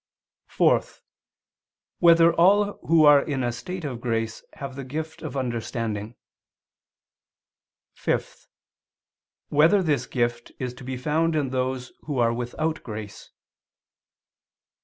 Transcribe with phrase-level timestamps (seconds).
[0.47, 0.81] (4)
[1.99, 6.15] Whether all who are in a state of grace have the gift of understanding?
[7.93, 8.47] (5)
[9.49, 13.29] Whether this gift is to be found in those who are without grace?